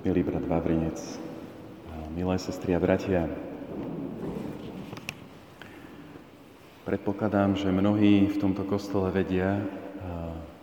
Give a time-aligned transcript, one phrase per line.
[0.00, 0.96] milý brat Vavrinec,
[2.16, 3.28] milé sestry a bratia.
[6.88, 9.60] Predpokladám, že mnohí v tomto kostole vedia,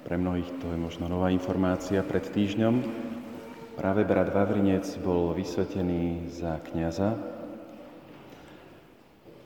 [0.10, 2.82] pre mnohých to je možno nová informácia, pred týždňom
[3.78, 7.14] práve brat Vavrinec bol vysvetený za kniaza.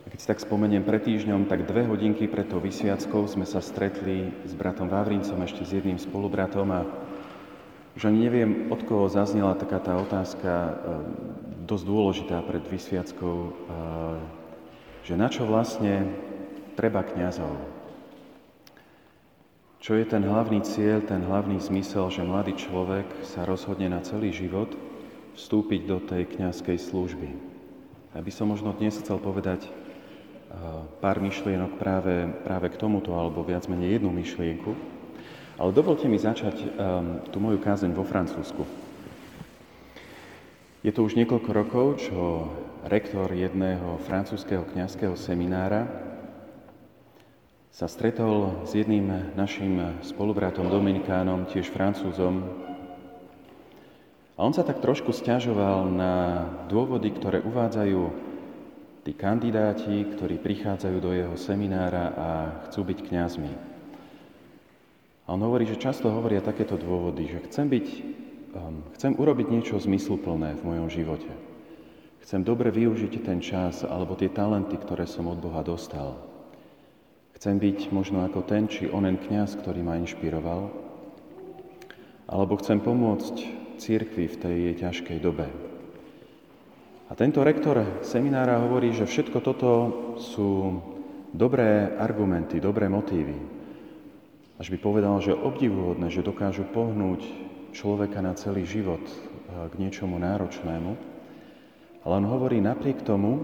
[0.01, 3.59] A keď si tak spomeniem, pred týždňom, tak dve hodinky pred tou vysviackou sme sa
[3.59, 6.87] stretli s bratom Vavrincom, ešte s jedným spolubratom a
[7.95, 10.71] už ani neviem, od koho zaznela taká tá otázka eh,
[11.67, 13.51] dosť dôležitá pred vysviackou, eh,
[15.03, 16.07] že na čo vlastne
[16.79, 17.51] treba kňazov.
[19.81, 24.29] Čo je ten hlavný cieľ, ten hlavný zmysel, že mladý človek sa rozhodne na celý
[24.29, 24.77] život
[25.33, 27.29] vstúpiť do tej kňazskej služby.
[28.13, 29.71] Ja by som možno dnes chcel povedať eh,
[31.03, 35.00] pár myšlienok práve, práve k tomuto, alebo viac menej jednu myšlienku.
[35.61, 36.69] Ale dovolte mi začať um,
[37.29, 38.65] tú moju kázeň vo Francúzsku.
[40.81, 42.49] Je to už niekoľko rokov, čo
[42.89, 45.85] rektor jedného francúzského kňazského seminára
[47.69, 52.41] sa stretol s jedným našim spolubratom Dominikánom, tiež francúzom.
[54.33, 56.13] A on sa tak trošku stiažoval na
[56.73, 58.01] dôvody, ktoré uvádzajú
[59.05, 62.29] tí kandidáti, ktorí prichádzajú do jeho seminára a
[62.65, 63.51] chcú byť kňazmi.
[65.31, 67.87] A on hovorí, že často hovoria takéto dôvody, že chcem byť,
[68.51, 71.31] um, chcem urobiť niečo zmysluplné v mojom živote.
[72.27, 76.19] Chcem dobre využiť ten čas alebo tie talenty, ktoré som od Boha dostal.
[77.39, 80.67] Chcem byť možno ako ten či onen kňaz, ktorý ma inšpiroval.
[82.27, 83.35] Alebo chcem pomôcť
[83.79, 85.47] církvi v tej jej ťažkej dobe.
[87.07, 89.71] A tento rektor seminára hovorí, že všetko toto
[90.19, 90.75] sú
[91.31, 93.60] dobré argumenty, dobré motívy,
[94.61, 97.25] až by povedal, že obdivuhodné, že dokážu pohnúť
[97.73, 100.91] človeka na celý život eh, k niečomu náročnému.
[102.05, 103.41] Ale on hovorí, napriek tomu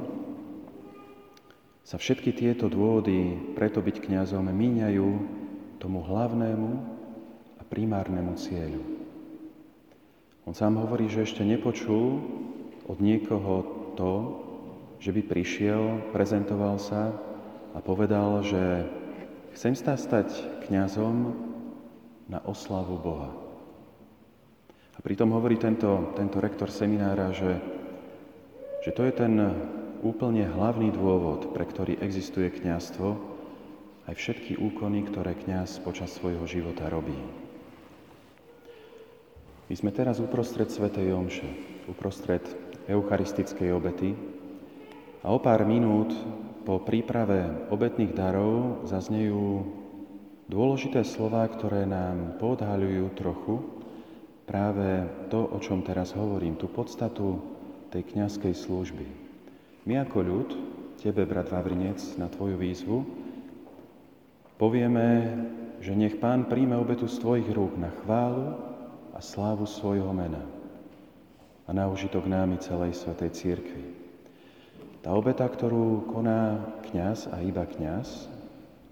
[1.81, 5.09] sa všetky tieto dôvody preto byť kňazom míňajú
[5.81, 6.69] tomu hlavnému
[7.57, 8.81] a primárnemu cieľu.
[10.45, 12.21] On sám hovorí, že ešte nepočul
[12.85, 13.65] od niekoho
[13.97, 14.13] to,
[15.01, 17.13] že by prišiel, prezentoval sa
[17.73, 18.85] a povedal, že
[19.57, 20.37] Chcem sa stať
[20.69, 21.33] kňazom
[22.29, 23.33] na oslavu Boha.
[24.93, 27.57] A pritom hovorí tento, tento rektor seminára, že,
[28.85, 29.33] že to je ten
[30.05, 33.17] úplne hlavný dôvod, pre ktorý existuje kňazstvo,
[34.05, 37.17] aj všetky úkony, ktoré kňaz počas svojho života robí.
[39.73, 41.49] My sme teraz uprostred Svetej Omše,
[41.89, 42.45] uprostred
[42.85, 44.36] eucharistickej obety
[45.27, 46.15] a o pár minút
[46.63, 49.67] po príprave obetných darov zaznejú
[50.47, 53.59] dôležité slova, ktoré nám podhaľujú trochu
[54.47, 57.43] práve to, o čom teraz hovorím, tú podstatu
[57.91, 59.07] tej kňazskej služby.
[59.83, 60.49] My ako ľud,
[60.95, 63.03] tebe, brat Vavrinec, na tvoju výzvu,
[64.55, 65.35] povieme,
[65.83, 68.55] že nech Pán príjme obetu z tvojich rúk na chválu
[69.11, 70.47] a slávu svojho mena
[71.67, 73.96] a na užitok námi celej Svetej Církvy.
[75.05, 78.27] Tá obeta, ktorú koná kňaz a iba kňaz,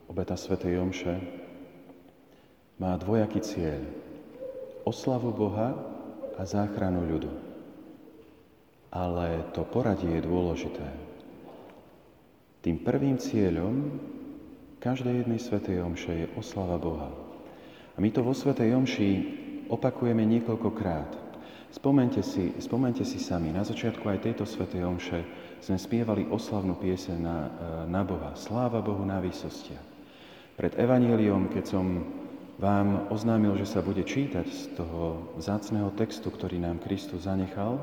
[0.06, 1.16] obeta Svetej Jomše,
[2.78, 3.82] má dvojaký cieľ.
[4.86, 5.74] Oslavu Boha
[6.38, 7.32] a záchranu ľudu.
[8.94, 10.88] Ale to poradie je dôležité.
[12.62, 13.98] Tým prvým cieľom
[14.78, 17.10] každej jednej Svetej Jomše je oslava Boha.
[17.94, 19.10] A my to vo Svetej Jomši
[19.74, 21.26] opakujeme niekoľkokrát.
[21.74, 25.20] Spomente si, spomente si sami, na začiatku aj tejto Svetej Jomše
[25.66, 27.50] sme spievali oslavnú pieseň na, e,
[27.90, 28.38] na Boha.
[28.38, 29.82] Sláva Bohu na výsostia.
[30.54, 31.86] Pred Evangeliom, keď som
[32.62, 37.82] vám oznámil, že sa bude čítať z toho vzácného textu, ktorý nám Kristus zanechal,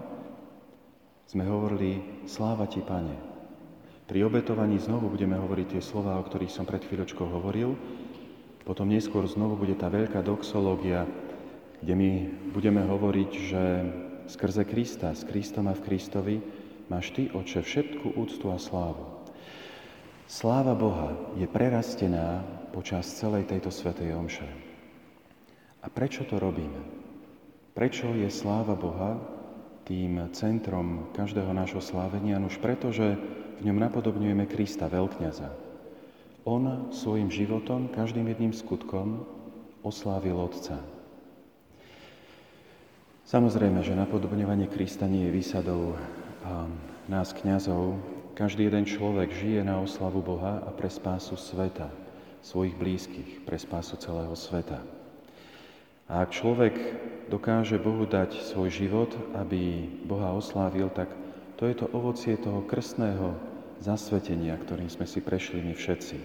[1.27, 3.19] sme hovorili Sláva Ti, Pane.
[4.07, 7.75] Pri obetovaní znovu budeme hovoriť tie slova, o ktorých som pred chvíľočkou hovoril.
[8.63, 11.03] Potom neskôr znovu bude tá veľká doxológia,
[11.83, 12.11] kde my
[12.55, 13.63] budeme hovoriť, že
[14.31, 19.23] skrze Krista, s Kristom a v Kristovi, máš Ty, Oče, všetku úctu a slávu.
[20.27, 22.41] Sláva Boha je prerastená
[22.73, 24.49] počas celej tejto svetej omše.
[25.83, 26.81] A prečo to robíme?
[27.77, 29.21] Prečo je sláva Boha
[29.85, 32.41] tým centrom každého nášho slávenia?
[32.41, 33.19] Už preto, že
[33.61, 35.53] v ňom napodobňujeme Krista, veľkňaza.
[36.49, 39.23] On svojim životom, každým jedným skutkom
[39.85, 40.81] oslávil Otca.
[43.29, 45.95] Samozrejme, že napodobňovanie Krista nie je výsadou
[47.09, 47.99] nás, kňazov,
[48.33, 51.91] každý jeden človek žije na oslavu Boha a pre spásu sveta,
[52.43, 54.83] svojich blízkych, pre spásu celého sveta.
[56.11, 56.75] A ak človek
[57.31, 61.09] dokáže Bohu dať svoj život, aby Boha oslávil, tak
[61.57, 63.39] to je to ovocie toho krstného
[63.79, 66.19] zasvetenia, ktorým sme si prešli my všetci.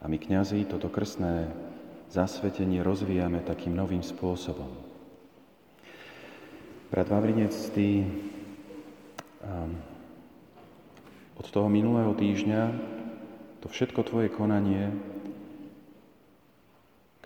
[0.00, 1.50] A my, kňazi, toto krstné
[2.14, 4.70] zasvetenie rozvíjame takým novým spôsobom.
[6.86, 8.06] Brat Vavrinec, ty
[11.36, 12.62] od toho minulého týždňa
[13.62, 14.94] to všetko tvoje konanie,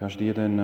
[0.00, 0.56] každý jeden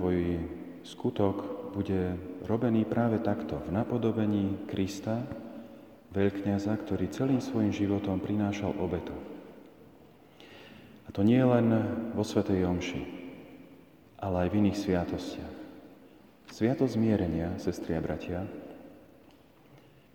[0.00, 0.40] tvoj
[0.88, 2.16] skutok bude
[2.48, 5.20] robený práve takto, v napodobení Krista,
[6.16, 9.12] veľkňaza, ktorý celým svojim životom prinášal obetu.
[11.04, 11.68] A to nie len
[12.16, 13.02] vo Svetej Omši,
[14.20, 15.54] ale aj v iných sviatostiach.
[16.48, 18.48] Sviatosť zmierenia, sestri a bratia,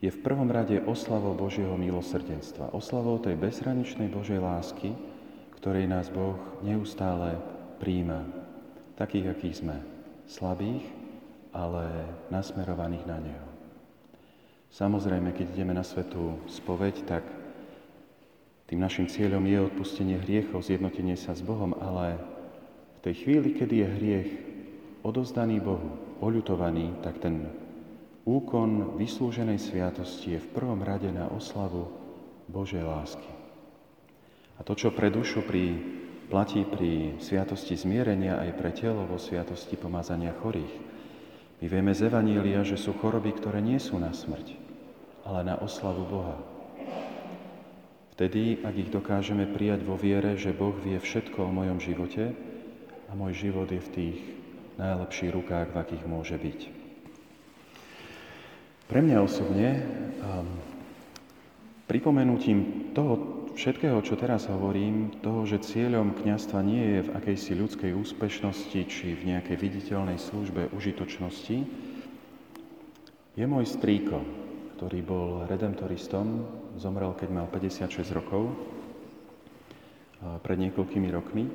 [0.03, 4.91] je v prvom rade oslavou Božieho milosrdenstva, oslavou tej bezhraničnej Božej lásky,
[5.55, 7.39] ktorej nás Boh neustále
[7.79, 8.27] príjma,
[8.99, 9.79] takých, akých sme,
[10.27, 10.83] slabých,
[11.55, 11.87] ale
[12.27, 13.47] nasmerovaných na Neho.
[14.75, 17.23] Samozrejme, keď ideme na svetú spoveď, tak
[18.67, 22.19] tým našim cieľom je odpustenie hriechov, zjednotenie sa s Bohom, ale
[22.99, 24.29] v tej chvíli, kedy je hriech
[24.99, 27.62] odozdaný Bohu, oľutovaný, tak ten
[28.23, 31.91] úkon vyslúženej sviatosti je v prvom rade na oslavu
[32.47, 33.31] Božej lásky.
[34.59, 35.75] A to, čo pre dušu pri,
[36.31, 40.73] platí pri sviatosti zmierenia aj pre telo vo sviatosti pomazania chorých.
[41.59, 44.55] My vieme z Evanília, že sú choroby, ktoré nie sú na smrť,
[45.23, 46.37] ale na oslavu Boha.
[48.13, 52.29] Vtedy, ak ich dokážeme prijať vo viere, že Boh vie všetko o mojom živote
[53.09, 54.17] a môj život je v tých
[54.77, 56.82] najlepších rukách, v akých môže byť.
[58.93, 59.81] Pre mňa osobne
[60.21, 60.45] um,
[61.89, 67.89] pripomenutím toho všetkého, čo teraz hovorím, toho, že cieľom kniastva nie je v akejsi ľudskej
[67.89, 71.57] úspešnosti či v nejakej viditeľnej službe užitočnosti,
[73.33, 74.21] je môj strýko,
[74.77, 76.45] ktorý bol redemptoristom,
[76.77, 78.53] zomrel, keď mal 56 rokov,
[80.45, 81.49] pred niekoľkými rokmi.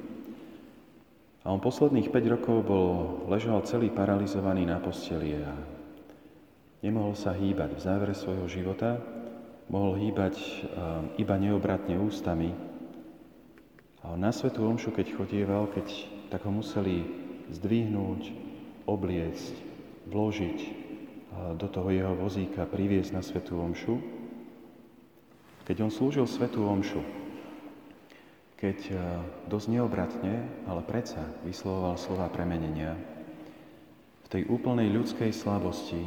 [1.47, 5.78] A on posledných 5 rokov bol, ležal celý paralizovaný na posteli a
[6.83, 7.75] nemohol sa hýbať.
[7.75, 8.99] V závere svojho života
[9.69, 10.39] mohol hýbať
[11.21, 12.55] iba neobratne ústami.
[14.03, 15.87] A on na Svetú Omšu, keď chodieval, keď
[16.33, 17.05] tak ho museli
[17.53, 18.33] zdvihnúť,
[18.89, 19.55] obliecť,
[20.09, 20.59] vložiť
[21.61, 24.01] do toho jeho vozíka priviesť na Svetú Omšu.
[25.69, 27.05] Keď on slúžil Svetú Omšu,
[28.59, 28.93] keď e,
[29.47, 30.35] dosť neobratne,
[30.67, 32.99] ale predsa vyslovoval slova premenenia,
[34.25, 36.03] v tej úplnej ľudskej slabosti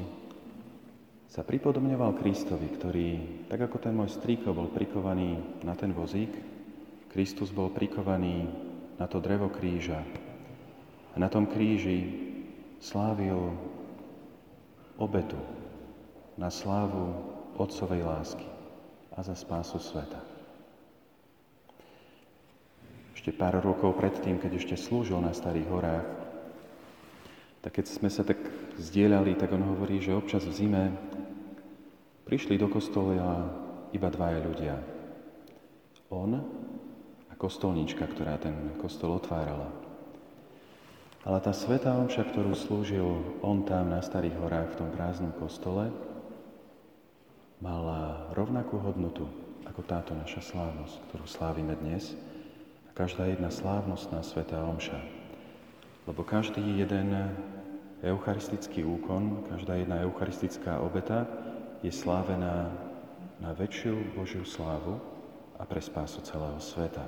[1.31, 3.09] sa pripodobňoval Kristovi, ktorý,
[3.47, 6.27] tak ako ten môj strýko bol prikovaný na ten vozík,
[7.07, 8.51] Kristus bol prikovaný
[8.99, 10.03] na to drevo kríža.
[11.11, 12.07] A na tom kríži
[12.83, 13.55] slávil
[14.99, 15.39] obetu
[16.35, 17.15] na slávu
[17.55, 18.47] Otcovej lásky
[19.15, 20.19] a za spásu sveta.
[23.15, 26.07] Ešte pár rokov predtým, keď ešte slúžil na Starých horách,
[27.61, 28.41] tak keď sme sa tak
[28.81, 30.83] zdieľali, tak on hovorí, že občas v zime
[32.31, 33.43] prišli do kostola
[33.91, 34.79] iba dvaja ľudia.
[36.07, 36.31] On
[37.27, 39.67] a kostolnička, ktorá ten kostol otvárala.
[41.27, 43.03] Ale tá svetá omša, ktorú slúžil
[43.43, 45.91] on tam na Starých horách v tom prázdnom kostole,
[47.59, 49.27] mala rovnakú hodnotu
[49.67, 52.15] ako táto naša slávnosť, ktorú slávime dnes.
[52.87, 55.03] A každá jedna slávnostná svetá omša.
[56.07, 57.11] Lebo každý jeden
[57.99, 61.50] eucharistický úkon, každá jedna eucharistická obeta
[61.81, 62.69] je slávená
[63.41, 65.01] na väčšiu Božiu slávu
[65.57, 67.01] a pre spásu celého sveta.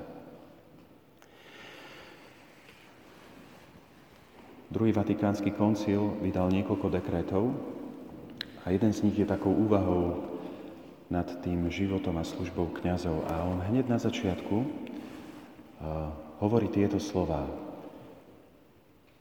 [4.74, 7.54] Druhý vatikánsky koncil vydal niekoľko dekrétov
[8.66, 10.26] a jeden z nich je takou úvahou
[11.06, 13.22] nad tým životom a službou kňazov.
[13.30, 14.66] A on hneď na začiatku uh,
[16.42, 17.46] hovorí tieto slova.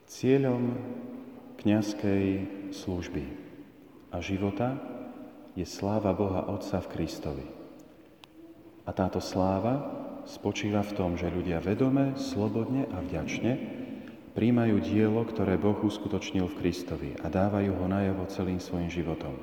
[0.09, 0.73] Cieľom
[1.61, 2.25] kňazskej
[2.73, 3.23] služby
[4.09, 4.81] a života
[5.53, 7.45] je sláva Boha Otca v Kristovi.
[8.83, 9.85] A táto sláva
[10.25, 13.81] spočíva v tom, že ľudia vedome, slobodne a vďačne
[14.33, 19.37] príjmajú dielo, ktoré Boh uskutočnil v Kristovi a dávajú ho najavo celým svojim životom.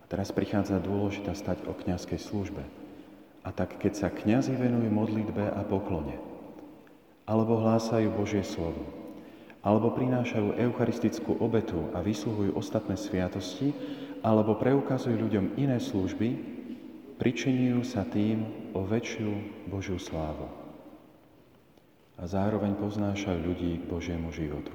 [0.00, 2.64] A teraz prichádza dôležitá stať o kňazskej službe.
[3.44, 6.16] A tak keď sa kňazi venujú modlitbe a poklone,
[7.28, 8.99] alebo hlásajú Božie slovo,
[9.60, 13.76] alebo prinášajú eucharistickú obetu a vysluhujú ostatné sviatosti,
[14.24, 16.28] alebo preukazujú ľuďom iné služby,
[17.20, 19.30] pričinujú sa tým o väčšiu
[19.68, 20.60] Božiu slávu
[22.20, 24.72] a zároveň poznášajú ľudí k Božiemu životu.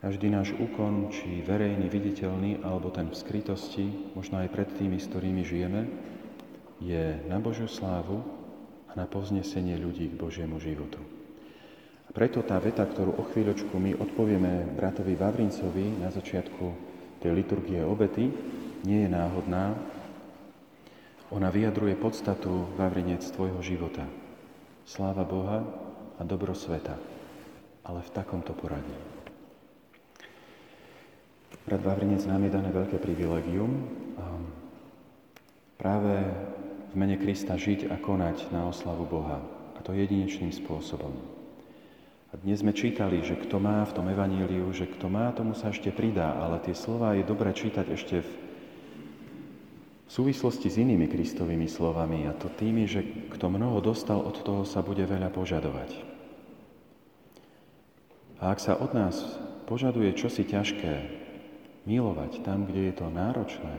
[0.00, 5.08] Každý náš úkon, či verejný, viditeľný, alebo ten v skrytosti, možno aj pred tými, s
[5.08, 5.88] ktorými žijeme,
[6.80, 8.20] je na Božiu slávu
[8.88, 11.13] a na povznesenie ľudí k Božiemu životu.
[12.14, 16.64] Preto tá veta, ktorú o chvíľočku my odpovieme bratovi Vavrincovi na začiatku
[17.18, 18.30] tej liturgie obety,
[18.86, 19.74] nie je náhodná.
[21.34, 24.06] Ona vyjadruje podstatu Vavrinec tvojho života.
[24.86, 25.66] Sláva Boha
[26.14, 26.94] a dobro sveta.
[27.82, 28.94] Ale v takomto poradí.
[31.66, 33.90] Brat Vavrinec nám je dané veľké privilegium
[35.74, 36.14] práve
[36.88, 39.42] v mene Krista žiť a konať na oslavu Boha.
[39.74, 41.33] A to jedinečným spôsobom.
[42.34, 45.70] A dnes sme čítali, že kto má v tom evaníliu, že kto má, tomu sa
[45.70, 48.30] ešte pridá, ale tie slova je dobré čítať ešte v,
[50.10, 54.82] súvislosti s inými Kristovými slovami a to tými, že kto mnoho dostal, od toho sa
[54.82, 55.94] bude veľa požadovať.
[58.42, 59.14] A ak sa od nás
[59.70, 60.94] požaduje čosi ťažké,
[61.86, 63.74] milovať tam, kde je to náročné,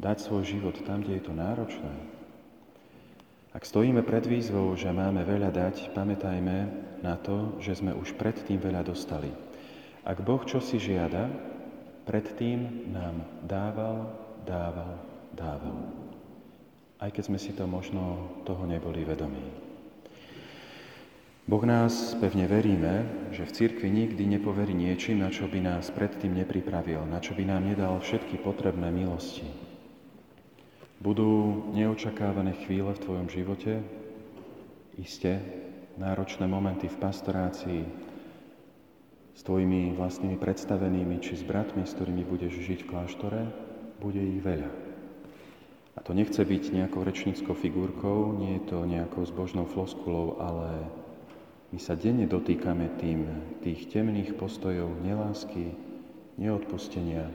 [0.00, 2.15] dať svoj život tam, kde je to náročné.
[3.56, 6.56] Ak stojíme pred výzvou, že máme veľa dať, pamätajme
[7.00, 9.32] na to, že sme už predtým veľa dostali.
[10.04, 11.32] Ak Boh čo si žiada,
[12.04, 14.12] predtým nám dával,
[14.44, 15.00] dával,
[15.32, 15.88] dával.
[17.00, 19.40] Aj keď sme si to možno toho neboli vedomí.
[21.48, 26.36] Boh nás, pevne veríme, že v cirkvi nikdy nepoverí niečím, na čo by nás predtým
[26.44, 29.65] nepripravil, na čo by nám nedal všetky potrebné milosti.
[30.96, 33.84] Budú neočakávané chvíle v tvojom živote,
[34.96, 35.44] iste,
[36.00, 37.82] náročné momenty v pastorácii,
[39.36, 43.42] s tvojimi vlastnými predstavenými, či s bratmi, s ktorými budeš žiť v kláštore,
[44.00, 44.72] bude ich veľa.
[45.96, 50.88] A to nechce byť nejakou rečníckou figurkou, nie je to nejakou zbožnou floskulou, ale
[51.72, 53.28] my sa denne dotýkame tým,
[53.60, 55.76] tých temných postojov nelásky,
[56.40, 57.28] neodpustenia.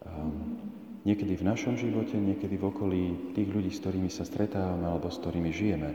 [0.00, 0.69] Um,
[1.04, 3.02] niekedy v našom živote, niekedy v okolí
[3.32, 5.90] tých ľudí, s ktorými sa stretávame alebo s ktorými žijeme.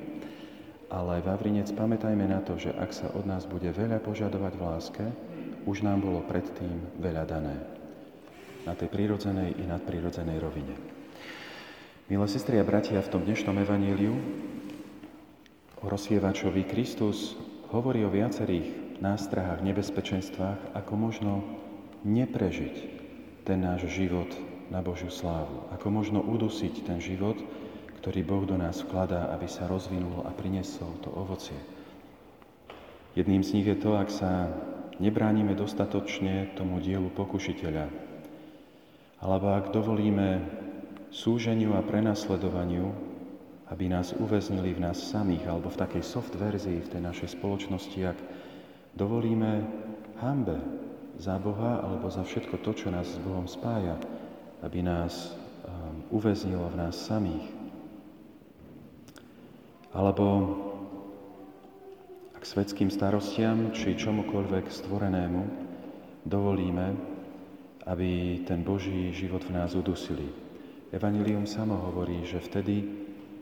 [0.90, 5.06] Ale Vavrinec, pamätajme na to, že ak sa od nás bude veľa požadovať v láske,
[5.66, 7.58] už nám bolo predtým veľa dané.
[8.66, 10.76] Na tej prírodzenej i nadprirodzenej rovine.
[12.06, 14.14] Milé sestri a bratia, v tom dnešnom evaníliu
[15.82, 17.34] o rozsievačovi Kristus
[17.74, 21.42] hovorí o viacerých nástrahách, nebezpečenstvách, ako možno
[22.06, 22.76] neprežiť
[23.42, 24.30] ten náš život
[24.70, 25.70] na Božiu slávu.
[25.74, 27.38] Ako možno udusiť ten život,
[28.02, 31.58] ktorý Boh do nás vkladá, aby sa rozvinul a priniesol to ovocie.
[33.16, 34.52] Jedným z nich je to, ak sa
[35.00, 37.88] nebránime dostatočne tomu dielu pokušiteľa,
[39.24, 40.44] alebo ak dovolíme
[41.10, 43.16] súženiu a prenasledovaniu
[43.74, 47.98] aby nás uväznili v nás samých, alebo v takej soft verzii v tej našej spoločnosti,
[48.06, 48.18] ak
[48.94, 49.66] dovolíme
[50.22, 50.62] hambe
[51.18, 53.98] za Boha alebo za všetko to, čo nás s Bohom spája,
[54.66, 57.46] aby nás um, uväznilo v nás samých.
[59.94, 60.26] Alebo
[62.34, 65.42] ak svetským starostiam či čomukoľvek stvorenému
[66.26, 66.98] dovolíme,
[67.86, 70.26] aby ten Boží život v nás udusili.
[70.90, 72.82] Evangelium samo hovorí, že vtedy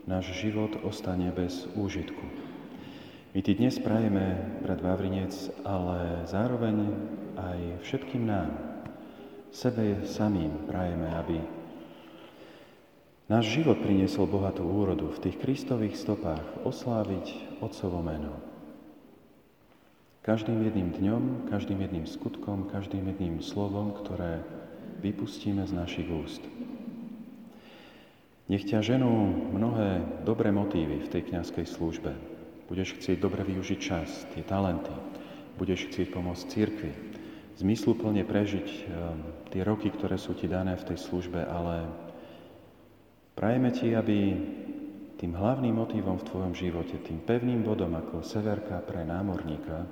[0.04, 2.24] náš život ostane bez úžitku.
[3.32, 5.32] My ti dnes prajeme, brat Vavrinec,
[5.64, 6.92] ale zároveň
[7.34, 8.73] aj všetkým nám,
[9.54, 11.38] sebe samým prajeme, aby
[13.30, 18.34] náš život priniesol bohatú úrodu v tých Kristových stopách osláviť Otcovo meno.
[20.26, 24.42] Každým jedným dňom, každým jedným skutkom, každým jedným slovom, ktoré
[25.04, 26.42] vypustíme z našich úst.
[28.48, 29.12] Nech ťa ženú
[29.54, 32.12] mnohé dobré motívy v tej kniazkej službe.
[32.68, 34.92] Budeš chcieť dobre využiť čas, tie talenty.
[35.60, 37.13] Budeš chcieť pomôcť církvi.
[37.54, 38.84] Zmysluplne prežiť um,
[39.54, 41.86] tie roky, ktoré sú ti dané v tej službe, ale
[43.38, 44.34] prajeme ti, aby
[45.14, 49.86] tým hlavným motívom v tvojom živote, tým pevným bodom ako severka pre námorníka,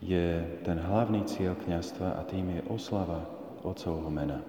[0.00, 3.26] je ten hlavný cieľ kniazstva a tým je oslava
[3.66, 4.40] Otcovho mena.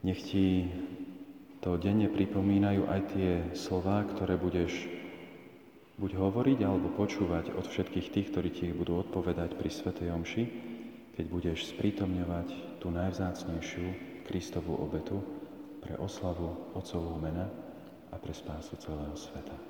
[0.00, 0.66] Nech ti
[1.60, 4.95] to denne pripomínajú aj tie slová, ktoré budeš
[5.96, 10.44] buď hovoriť alebo počúvať od všetkých tých, ktorí ti budú odpovedať pri Svetej Omši,
[11.16, 13.86] keď budeš sprítomňovať tú najvzácnejšiu
[14.28, 15.24] Kristovú obetu
[15.80, 17.48] pre oslavu Otcovú mena
[18.12, 19.65] a pre spásu celého sveta.